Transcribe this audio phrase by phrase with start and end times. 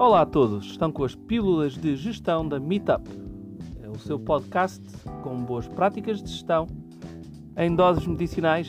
[0.00, 3.02] Olá a todos, estão com as pílulas de gestão da Meetup.
[3.82, 4.80] É o seu podcast
[5.24, 6.68] com boas práticas de gestão
[7.56, 8.68] em doses medicinais.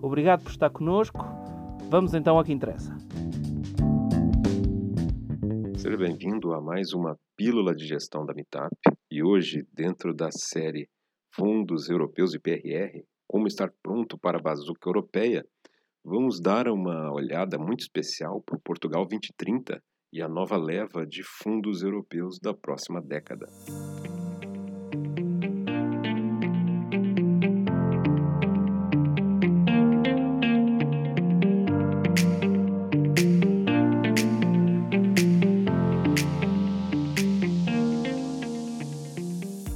[0.00, 1.18] Obrigado por estar conosco.
[1.90, 2.96] Vamos então ao que interessa.
[5.76, 8.74] Seja bem-vindo a mais uma pílula de gestão da Meetup
[9.10, 10.88] e hoje, dentro da série
[11.30, 15.44] Fundos Europeus e PRR, como estar pronto para a bazuca europeia,
[16.02, 19.78] vamos dar uma olhada muito especial para o Portugal 2030
[20.12, 23.46] e a nova leva de fundos europeus da próxima década.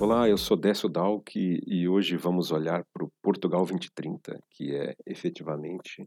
[0.00, 4.94] Olá, eu sou Décio Dalk e hoje vamos olhar para o Portugal 2030, que é
[5.04, 6.04] efetivamente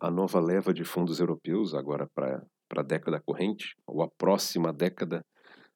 [0.00, 4.72] a nova leva de fundos europeus agora para para a década corrente, ou a próxima
[4.72, 5.22] década,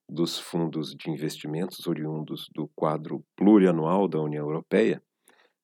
[0.08, 5.02] dos fundos de investimentos oriundos do quadro plurianual da União Europeia,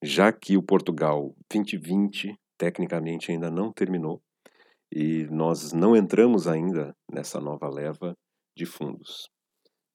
[0.03, 4.20] já que o Portugal 2020 tecnicamente ainda não terminou
[4.92, 8.14] e nós não entramos ainda nessa nova leva
[8.55, 9.31] de fundos.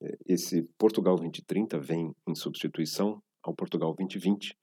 [0.02, 4.58] É, esse Portugal 2030 vem em substituição ao Portugal 2020.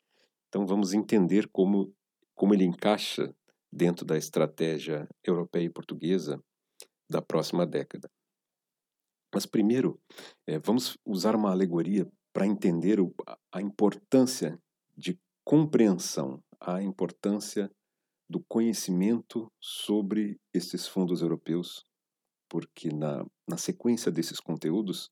[0.48, 1.94] Então vamos entender como,
[2.34, 3.32] como ele encaixa
[3.72, 6.42] dentro da estratégia europeia e portuguesa
[7.08, 8.08] da próxima década.
[9.32, 10.00] Mas primeiro,
[10.46, 13.12] é, vamos usar uma alegoria para entender o,
[13.52, 14.58] a importância
[14.96, 17.70] de compreensão, a importância
[18.28, 21.84] do conhecimento sobre esses fundos europeus,
[22.48, 25.10] porque na, na sequência desses conteúdos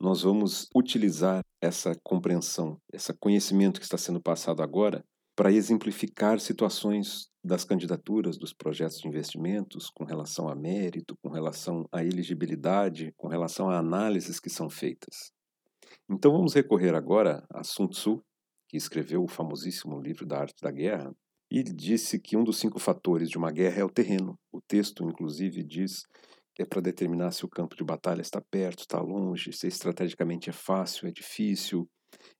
[0.00, 5.04] nós vamos utilizar essa compreensão, esse conhecimento que está sendo passado agora
[5.36, 11.86] para exemplificar situações das candidaturas dos projetos de investimentos com relação a mérito, com relação
[11.92, 15.30] à elegibilidade, com relação a análises que são feitas.
[16.10, 18.24] Então vamos recorrer agora a Sun Tzu,
[18.66, 21.14] que escreveu o famosíssimo livro da Arte da Guerra,
[21.50, 24.36] e disse que um dos cinco fatores de uma guerra é o terreno.
[24.50, 26.02] O texto, inclusive, diz
[26.54, 30.48] que é para determinar se o campo de batalha está perto, está longe, se estrategicamente
[30.48, 31.86] é fácil, é difícil.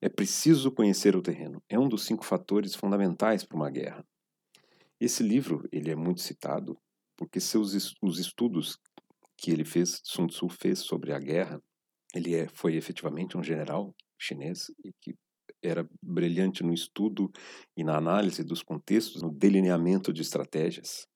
[0.00, 1.62] É preciso conhecer o terreno.
[1.69, 4.04] É um dos cinco fatores fundamentais para uma guerra.
[5.00, 6.78] Esse livro ele é muito citado
[7.16, 8.78] porque seus os estudos
[9.37, 11.60] que ele fez, Sun Tzu fez sobre a guerra,
[12.14, 15.14] ele é, foi efetivamente um general chinês e que
[15.62, 17.31] era brilhante no estudo
[17.76, 21.06] e na análise dos contextos, no delineamento de estratégias.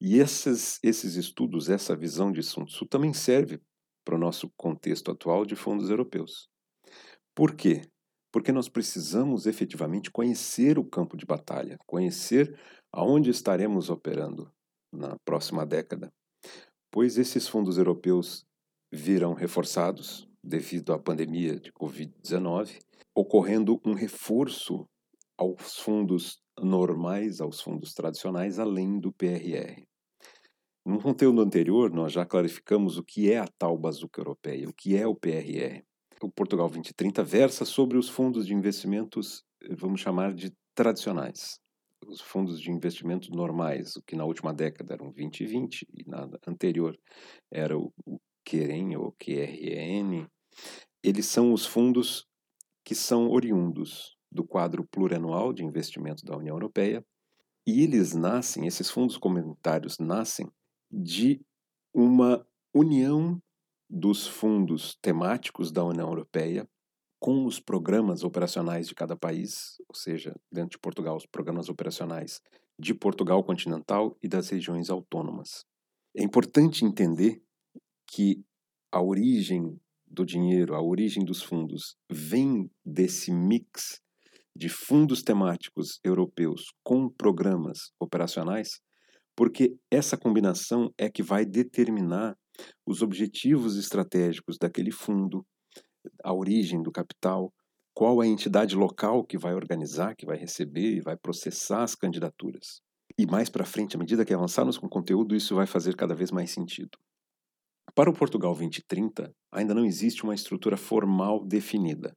[0.00, 3.60] E esses, esses estudos, essa visão de Sun Tzu também serve
[4.04, 6.48] para o nosso contexto atual de fundos europeus.
[7.34, 7.82] Por quê?
[8.32, 12.58] Porque nós precisamos efetivamente conhecer o campo de batalha, conhecer
[12.92, 14.50] aonde estaremos operando
[14.92, 16.12] na próxima década,
[16.90, 18.44] pois esses fundos europeus
[18.92, 22.78] virão reforçados devido à pandemia de Covid-19,
[23.14, 24.86] ocorrendo um reforço
[25.36, 29.86] aos fundos normais, aos fundos tradicionais, além do PRR.
[30.84, 34.96] No conteúdo anterior, nós já clarificamos o que é a tal bazuca europeia, o que
[34.96, 35.84] é o PRR.
[36.20, 41.60] O Portugal 2030 versa sobre os fundos de investimentos, vamos chamar de tradicionais.
[42.06, 46.28] Os fundos de investimento normais, o que na última década eram 20 e 20, na
[46.46, 46.98] anterior
[47.52, 50.26] era o, o QREN ou QRN,
[51.02, 52.26] eles são os fundos
[52.84, 57.04] que são oriundos do quadro plurianual de investimento da União Europeia,
[57.66, 60.50] e eles nascem, esses fundos comunitários nascem
[60.90, 61.40] de
[61.92, 63.40] uma união
[63.88, 66.68] dos fundos temáticos da União Europeia
[67.20, 72.40] com os programas operacionais de cada país, ou seja, dentro de Portugal, os programas operacionais
[72.78, 75.64] de Portugal continental e das regiões autônomas.
[76.16, 77.42] É importante entender
[78.06, 78.44] que
[78.92, 84.00] a origem do dinheiro, a origem dos fundos, vem desse mix
[84.54, 88.80] de fundos temáticos europeus com programas operacionais,
[89.36, 92.36] porque essa combinação é que vai determinar
[92.86, 95.44] os objetivos estratégicos daquele fundo,
[96.22, 97.52] a origem do capital,
[97.94, 102.80] qual a entidade local que vai organizar, que vai receber e vai processar as candidaturas.
[103.18, 106.14] E mais para frente, à medida que avançarmos com o conteúdo, isso vai fazer cada
[106.14, 106.96] vez mais sentido.
[107.94, 112.16] Para o Portugal 2030, ainda não existe uma estrutura formal definida.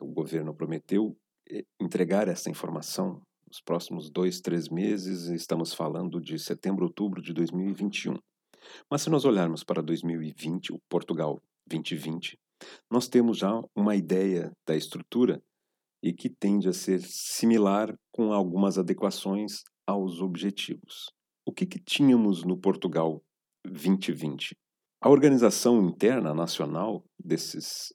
[0.00, 1.14] O governo prometeu
[1.50, 7.34] eh, entregar essa informação nos próximos dois, três meses, estamos falando de setembro, outubro de
[7.34, 8.14] 2021.
[8.90, 12.38] Mas se nós olharmos para 2020, o Portugal 2020,
[12.90, 15.42] nós temos já uma ideia da estrutura
[16.02, 21.10] e que tende a ser similar com algumas adequações aos objetivos.
[21.46, 23.22] O que, que tínhamos no Portugal
[23.64, 24.56] 2020?
[25.00, 27.92] A organização interna nacional desses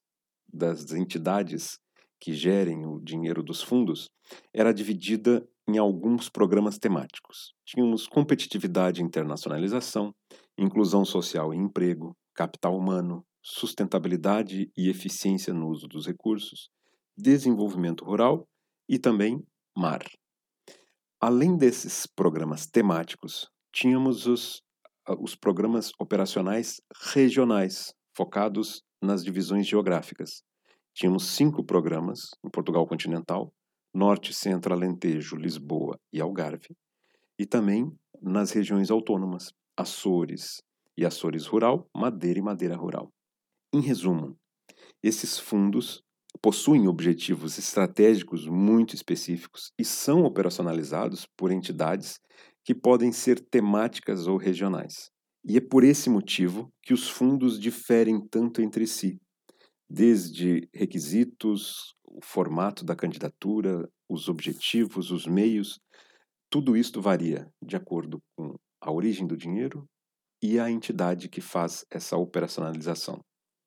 [0.51, 1.79] das entidades
[2.19, 4.09] que gerem o dinheiro dos fundos
[4.53, 7.53] era dividida em alguns programas temáticos.
[7.65, 10.13] Tínhamos competitividade e internacionalização,
[10.57, 16.69] inclusão social e emprego, capital humano, sustentabilidade e eficiência no uso dos recursos,
[17.17, 18.47] desenvolvimento rural
[18.87, 19.43] e também
[19.75, 20.03] mar.
[21.19, 24.61] Além desses programas temáticos, tínhamos os,
[25.19, 26.79] os programas operacionais
[27.13, 30.43] regionais, focados nas divisões geográficas.
[30.93, 33.51] Tínhamos cinco programas em Portugal continental,
[33.97, 36.77] Norte, Centro, Alentejo, Lisboa e Algarve,
[37.39, 37.91] e também
[38.21, 40.61] nas regiões autônomas, Açores
[40.95, 43.11] e Açores Rural, Madeira e Madeira Rural.
[43.73, 44.37] Em resumo,
[45.01, 46.03] esses fundos
[46.39, 52.19] possuem objetivos estratégicos muito específicos e são operacionalizados por entidades
[52.63, 55.09] que podem ser temáticas ou regionais.
[55.43, 59.17] E é por esse motivo que os fundos diferem tanto entre si,
[59.89, 65.79] desde requisitos, o formato da candidatura, os objetivos, os meios,
[66.49, 69.85] tudo isto varia de acordo com a origem do dinheiro
[70.41, 73.19] e a entidade que faz essa operacionalização.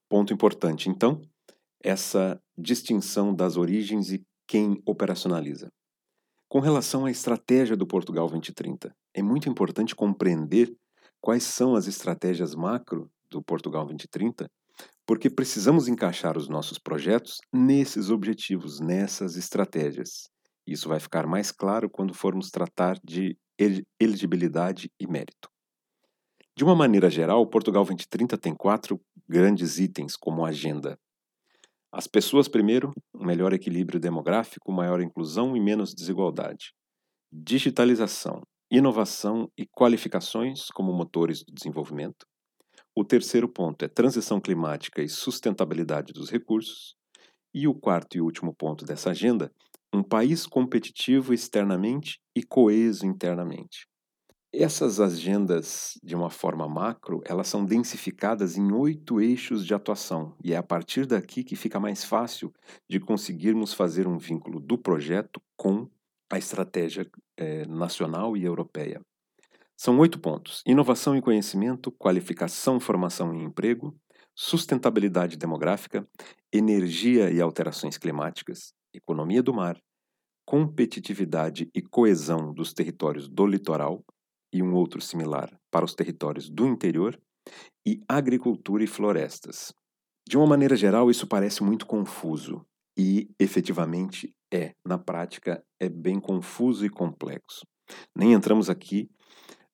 [0.08, 1.22] Ponto importante, então,
[1.80, 5.68] essa distinção das origens e quem operacionaliza.
[6.48, 10.74] Com relação à estratégia do Portugal 2030, é muito importante compreender
[11.20, 14.50] quais são as estratégias macro do Portugal 2030,
[15.06, 20.28] porque precisamos encaixar os nossos projetos nesses objetivos, nessas estratégias.
[20.66, 23.36] Isso vai ficar mais claro quando formos tratar de
[23.98, 25.50] elegibilidade e mérito.
[26.56, 30.98] De uma maneira geral, Portugal 2030 tem quatro grandes itens como agenda.
[31.92, 36.72] As pessoas primeiro, um melhor equilíbrio demográfico, maior inclusão e menos desigualdade.
[37.32, 42.26] Digitalização, inovação e qualificações como motores do desenvolvimento.
[43.00, 46.94] O terceiro ponto é transição climática e sustentabilidade dos recursos.
[47.54, 49.50] E o quarto e último ponto dessa agenda,
[49.90, 53.86] um país competitivo externamente e coeso internamente.
[54.52, 60.52] Essas agendas, de uma forma macro, elas são densificadas em oito eixos de atuação, e
[60.52, 62.52] é a partir daqui que fica mais fácil
[62.86, 65.88] de conseguirmos fazer um vínculo do projeto com
[66.30, 69.00] a estratégia eh, nacional e europeia.
[69.82, 73.98] São oito pontos: inovação e conhecimento, qualificação, formação e emprego,
[74.36, 76.06] sustentabilidade demográfica,
[76.52, 79.80] energia e alterações climáticas, economia do mar,
[80.44, 84.04] competitividade e coesão dos territórios do litoral,
[84.52, 87.18] e um outro similar para os territórios do interior,
[87.86, 89.72] e agricultura e florestas.
[90.28, 92.66] De uma maneira geral, isso parece muito confuso,
[92.98, 94.74] e efetivamente é.
[94.86, 97.64] Na prática, é bem confuso e complexo.
[98.14, 99.08] Nem entramos aqui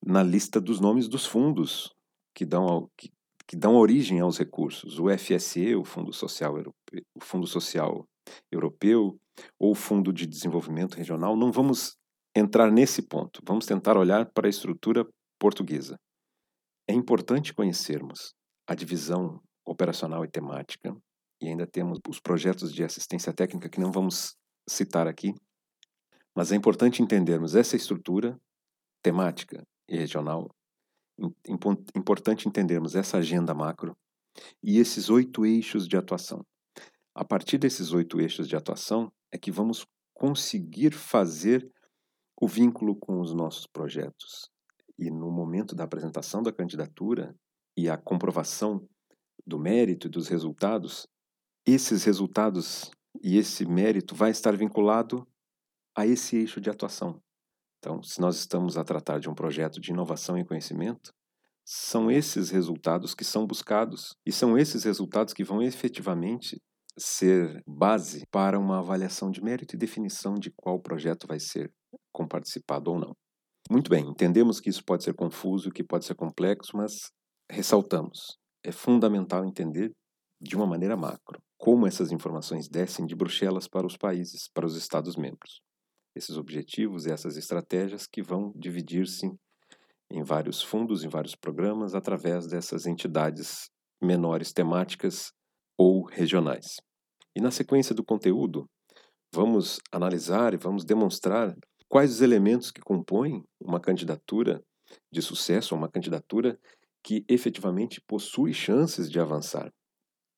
[0.07, 1.93] na lista dos nomes dos fundos
[2.33, 3.11] que dão, ao, que,
[3.45, 4.97] que dão origem aos recursos.
[4.99, 8.07] O FSE, o Fundo Social Europeu, o Fundo Social
[8.49, 9.19] Europeu
[9.59, 11.97] ou o Fundo de Desenvolvimento Regional, não vamos
[12.33, 13.41] entrar nesse ponto.
[13.45, 15.05] Vamos tentar olhar para a estrutura
[15.37, 15.99] portuguesa.
[16.87, 18.33] É importante conhecermos
[18.65, 20.95] a divisão operacional e temática,
[21.41, 24.35] e ainda temos os projetos de assistência técnica que não vamos
[24.67, 25.33] citar aqui,
[26.33, 28.39] mas é importante entendermos essa estrutura
[29.03, 30.49] temática e regional,
[31.95, 33.95] importante entendermos essa agenda macro
[34.61, 36.45] e esses oito eixos de atuação.
[37.15, 41.67] A partir desses oito eixos de atuação é que vamos conseguir fazer
[42.39, 44.49] o vínculo com os nossos projetos.
[44.97, 47.35] E no momento da apresentação da candidatura
[47.75, 48.87] e a comprovação
[49.45, 51.07] do mérito e dos resultados,
[51.65, 52.91] esses resultados
[53.23, 55.27] e esse mérito vai estar vinculado
[55.95, 57.21] a esse eixo de atuação.
[57.79, 61.11] Então, se nós estamos a tratar de um projeto de inovação e conhecimento,
[61.65, 66.61] são esses resultados que são buscados e são esses resultados que vão efetivamente
[66.97, 71.71] ser base para uma avaliação de mérito e definição de qual projeto vai ser
[72.11, 73.13] comparticipado ou não.
[73.69, 77.11] Muito bem, entendemos que isso pode ser confuso, que pode ser complexo, mas
[77.51, 79.91] ressaltamos, é fundamental entender
[80.41, 84.75] de uma maneira macro como essas informações descem de Bruxelas para os países, para os
[84.75, 85.59] Estados-membros.
[86.17, 89.31] Esses objetivos e essas estratégias que vão dividir-se
[90.11, 93.69] em vários fundos, em vários programas, através dessas entidades
[94.01, 95.31] menores temáticas
[95.77, 96.77] ou regionais.
[97.35, 98.67] E na sequência do conteúdo,
[99.31, 101.55] vamos analisar e vamos demonstrar
[101.87, 104.59] quais os elementos que compõem uma candidatura
[105.11, 106.57] de sucesso, uma candidatura
[107.03, 109.71] que efetivamente possui chances de avançar.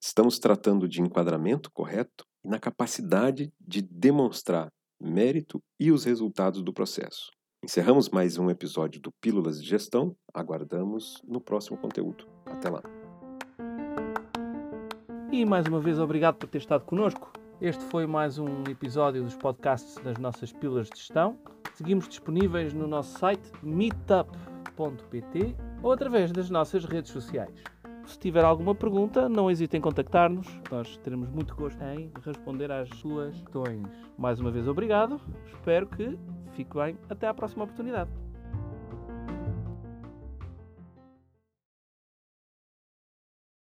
[0.03, 4.69] Estamos tratando de enquadramento correto e na capacidade de demonstrar
[5.01, 7.31] mérito e os resultados do processo.
[7.63, 10.15] Encerramos mais um episódio do Pílulas de Gestão.
[10.33, 12.25] Aguardamos no próximo conteúdo.
[12.45, 12.81] Até lá.
[15.31, 17.31] E mais uma vez, obrigado por ter estado connosco.
[17.61, 21.37] Este foi mais um episódio dos podcasts das nossas pílulas de gestão.
[21.73, 27.53] Seguimos disponíveis no nosso site meetup.pt ou através das nossas redes sociais.
[28.09, 30.47] Se tiver alguma pergunta, não hesite em contactar-nos.
[30.71, 33.87] Nós teremos muito gosto em responder às suas questões.
[34.17, 35.21] Mais uma vez, obrigado.
[35.45, 36.17] Espero que
[36.53, 36.97] fique bem.
[37.07, 38.09] Até à próxima oportunidade.